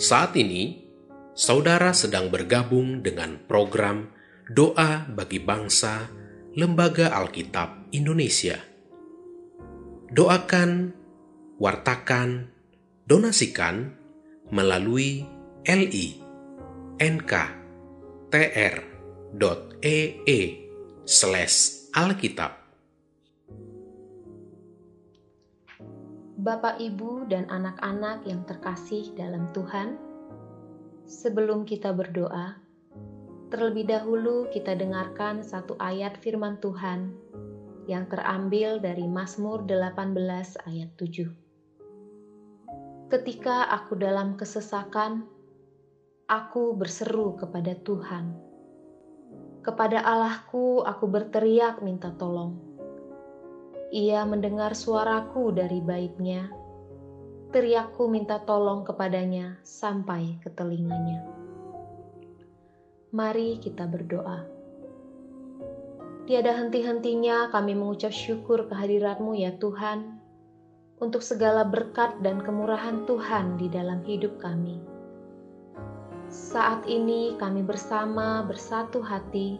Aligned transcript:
Saat 0.00 0.32
ini, 0.40 0.80
saudara 1.36 1.92
sedang 1.92 2.32
bergabung 2.32 3.04
dengan 3.04 3.36
program 3.44 4.08
Doa 4.48 5.04
bagi 5.12 5.36
Bangsa 5.44 6.08
Lembaga 6.56 7.12
Alkitab 7.12 7.92
Indonesia. 7.92 8.56
Doakan, 10.08 10.96
wartakan, 11.60 12.48
donasikan 13.04 13.92
melalui 14.48 15.20
li 15.68 16.16
nk.tr.ee 16.96 17.60
slash 21.04 21.56
alkitab. 21.92 22.59
Bapak, 26.40 26.80
Ibu, 26.80 27.28
dan 27.28 27.44
anak-anak 27.52 28.24
yang 28.24 28.40
terkasih 28.48 29.12
dalam 29.12 29.52
Tuhan, 29.52 30.00
sebelum 31.04 31.68
kita 31.68 31.92
berdoa, 31.92 32.56
terlebih 33.52 33.84
dahulu 33.84 34.48
kita 34.48 34.72
dengarkan 34.72 35.44
satu 35.44 35.76
ayat 35.76 36.16
firman 36.24 36.56
Tuhan 36.64 37.12
yang 37.84 38.08
terambil 38.08 38.80
dari 38.80 39.04
Mazmur 39.04 39.68
18 39.68 40.16
ayat 40.64 40.88
7. 40.96 41.28
Ketika 43.12 43.68
aku 43.76 44.00
dalam 44.00 44.40
kesesakan, 44.40 45.28
aku 46.24 46.72
berseru 46.72 47.36
kepada 47.36 47.76
Tuhan. 47.84 48.32
Kepada 49.60 50.00
Allahku 50.08 50.88
aku 50.88 51.04
berteriak 51.04 51.84
minta 51.84 52.08
tolong 52.16 52.69
ia 53.90 54.22
mendengar 54.22 54.72
suaraku 54.78 55.50
dari 55.50 55.82
baitnya. 55.82 56.46
Teriakku 57.50 58.06
minta 58.06 58.38
tolong 58.46 58.86
kepadanya 58.86 59.58
sampai 59.66 60.38
ke 60.38 60.54
telinganya. 60.54 61.26
Mari 63.10 63.58
kita 63.58 63.90
berdoa. 63.90 64.46
Tiada 66.30 66.54
henti-hentinya 66.54 67.50
kami 67.50 67.74
mengucap 67.74 68.14
syukur 68.14 68.70
kehadiratmu 68.70 69.34
ya 69.34 69.58
Tuhan, 69.58 70.22
untuk 71.02 71.26
segala 71.26 71.66
berkat 71.66 72.22
dan 72.22 72.38
kemurahan 72.38 73.02
Tuhan 73.10 73.58
di 73.58 73.66
dalam 73.66 74.06
hidup 74.06 74.38
kami. 74.38 74.78
Saat 76.30 76.86
ini 76.86 77.34
kami 77.42 77.66
bersama 77.66 78.46
bersatu 78.46 79.02
hati, 79.02 79.58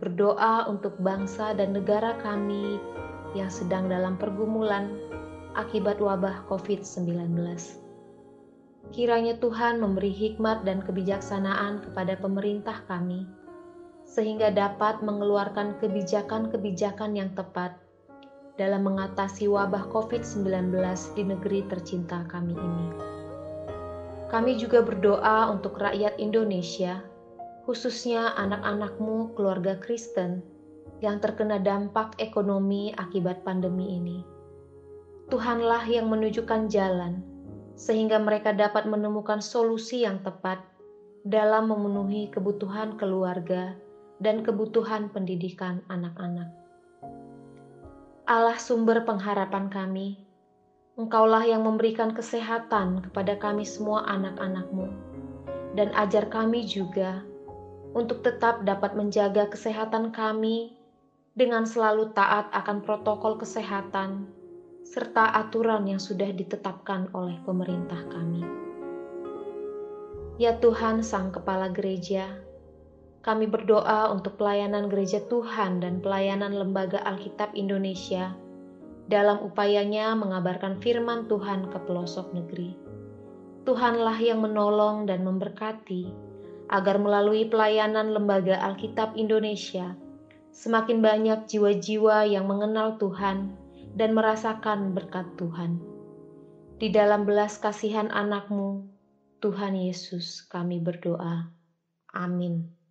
berdoa 0.00 0.64
untuk 0.72 0.96
bangsa 1.04 1.52
dan 1.52 1.76
negara 1.76 2.16
kami 2.24 2.80
yang 3.32 3.48
sedang 3.48 3.88
dalam 3.88 4.20
pergumulan 4.20 4.92
akibat 5.56 6.00
wabah 6.00 6.44
COVID-19. 6.48 7.36
Kiranya 8.92 9.38
Tuhan 9.40 9.80
memberi 9.80 10.12
hikmat 10.12 10.66
dan 10.68 10.84
kebijaksanaan 10.84 11.86
kepada 11.86 12.18
pemerintah 12.18 12.84
kami, 12.90 13.24
sehingga 14.04 14.52
dapat 14.52 15.00
mengeluarkan 15.00 15.80
kebijakan-kebijakan 15.80 17.16
yang 17.16 17.30
tepat 17.32 17.78
dalam 18.60 18.84
mengatasi 18.84 19.48
wabah 19.48 19.88
COVID-19 19.88 20.76
di 21.16 21.22
negeri 21.24 21.64
tercinta 21.72 22.26
kami 22.28 22.52
ini. 22.52 22.88
Kami 24.28 24.56
juga 24.60 24.80
berdoa 24.84 25.52
untuk 25.52 25.80
rakyat 25.80 26.16
Indonesia, 26.20 27.00
khususnya 27.64 28.32
anak-anakmu 28.36 29.36
keluarga 29.36 29.76
Kristen, 29.80 30.44
yang 31.02 31.18
terkena 31.18 31.58
dampak 31.58 32.14
ekonomi 32.22 32.94
akibat 32.94 33.42
pandemi 33.42 33.98
ini. 33.98 34.18
Tuhanlah 35.28 35.82
yang 35.90 36.06
menunjukkan 36.06 36.70
jalan, 36.70 37.20
sehingga 37.74 38.22
mereka 38.22 38.54
dapat 38.54 38.86
menemukan 38.86 39.42
solusi 39.42 40.06
yang 40.06 40.22
tepat 40.22 40.62
dalam 41.26 41.66
memenuhi 41.74 42.30
kebutuhan 42.30 42.94
keluarga 42.94 43.74
dan 44.22 44.46
kebutuhan 44.46 45.10
pendidikan 45.10 45.82
anak-anak. 45.90 46.46
Allah 48.30 48.54
sumber 48.54 49.02
pengharapan 49.02 49.66
kami, 49.66 50.22
Engkaulah 50.92 51.42
yang 51.48 51.64
memberikan 51.64 52.12
kesehatan 52.12 53.00
kepada 53.08 53.40
kami 53.40 53.64
semua 53.64 54.04
anak-anakmu, 54.12 54.92
dan 55.72 55.88
ajar 55.96 56.28
kami 56.28 56.68
juga 56.68 57.24
untuk 57.96 58.20
tetap 58.20 58.60
dapat 58.68 58.92
menjaga 58.92 59.48
kesehatan 59.48 60.12
kami 60.12 60.81
dengan 61.32 61.64
selalu 61.64 62.12
taat 62.12 62.52
akan 62.52 62.84
protokol 62.84 63.40
kesehatan 63.40 64.28
serta 64.84 65.32
aturan 65.32 65.88
yang 65.88 65.96
sudah 65.96 66.28
ditetapkan 66.28 67.08
oleh 67.16 67.40
pemerintah 67.48 68.04
kami. 68.12 68.44
Ya 70.36 70.60
Tuhan, 70.60 71.00
Sang 71.00 71.32
Kepala 71.32 71.72
Gereja, 71.72 72.28
kami 73.24 73.48
berdoa 73.48 74.12
untuk 74.12 74.36
pelayanan 74.36 74.92
Gereja 74.92 75.24
Tuhan 75.32 75.80
dan 75.80 76.04
pelayanan 76.04 76.52
Lembaga 76.52 77.00
Alkitab 77.08 77.56
Indonesia 77.56 78.36
dalam 79.08 79.40
upayanya 79.40 80.12
mengabarkan 80.12 80.76
firman 80.84 81.30
Tuhan 81.32 81.72
ke 81.72 81.78
pelosok 81.88 82.36
negeri. 82.36 82.76
Tuhanlah 83.62 84.18
yang 84.18 84.44
menolong 84.44 85.08
dan 85.08 85.24
memberkati 85.24 86.10
agar 86.68 87.00
melalui 87.00 87.48
pelayanan 87.48 88.10
Lembaga 88.10 88.58
Alkitab 88.60 89.14
Indonesia 89.14 89.94
semakin 90.52 91.00
banyak 91.00 91.48
jiwa-jiwa 91.48 92.28
yang 92.28 92.44
mengenal 92.44 93.00
Tuhan 93.00 93.56
dan 93.96 94.12
merasakan 94.12 94.92
berkat 94.92 95.24
Tuhan. 95.40 95.80
Di 96.76 96.92
dalam 96.92 97.24
belas 97.24 97.56
kasihan 97.56 98.12
anakmu, 98.12 98.84
Tuhan 99.40 99.74
Yesus 99.74 100.44
kami 100.46 100.78
berdoa. 100.78 101.50
Amin. 102.12 102.81